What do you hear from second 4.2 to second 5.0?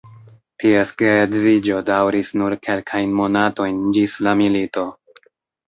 la milito.